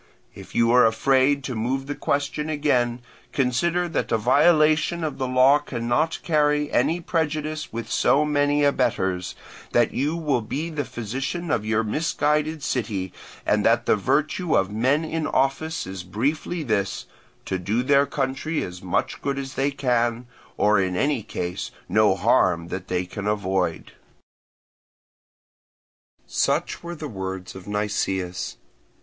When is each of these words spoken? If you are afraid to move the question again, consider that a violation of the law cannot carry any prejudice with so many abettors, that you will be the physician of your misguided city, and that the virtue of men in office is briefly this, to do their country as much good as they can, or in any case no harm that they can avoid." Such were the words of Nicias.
If 0.33 0.55
you 0.55 0.71
are 0.71 0.87
afraid 0.87 1.43
to 1.43 1.53
move 1.53 1.85
the 1.85 1.93
question 1.93 2.49
again, 2.49 3.03
consider 3.31 3.87
that 3.89 4.11
a 4.11 4.17
violation 4.17 5.03
of 5.03 5.19
the 5.19 5.27
law 5.27 5.59
cannot 5.59 6.17
carry 6.23 6.71
any 6.71 6.99
prejudice 6.99 7.71
with 7.71 7.87
so 7.87 8.25
many 8.25 8.63
abettors, 8.63 9.35
that 9.73 9.91
you 9.93 10.15
will 10.17 10.41
be 10.41 10.71
the 10.71 10.85
physician 10.85 11.51
of 11.51 11.67
your 11.67 11.83
misguided 11.83 12.63
city, 12.63 13.13
and 13.45 13.63
that 13.63 13.85
the 13.85 13.95
virtue 13.95 14.55
of 14.57 14.71
men 14.71 15.05
in 15.05 15.27
office 15.27 15.85
is 15.85 16.01
briefly 16.01 16.63
this, 16.63 17.05
to 17.45 17.59
do 17.59 17.83
their 17.83 18.07
country 18.07 18.63
as 18.63 18.81
much 18.81 19.21
good 19.21 19.37
as 19.37 19.53
they 19.53 19.69
can, 19.69 20.25
or 20.57 20.79
in 20.79 20.95
any 20.95 21.21
case 21.21 21.69
no 21.87 22.15
harm 22.15 22.69
that 22.69 22.87
they 22.87 23.05
can 23.05 23.27
avoid." 23.27 23.91
Such 26.25 26.81
were 26.81 26.95
the 26.95 27.07
words 27.07 27.53
of 27.53 27.67
Nicias. 27.67 28.57